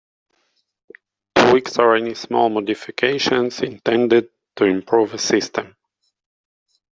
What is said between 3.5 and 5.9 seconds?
intended to improve a system.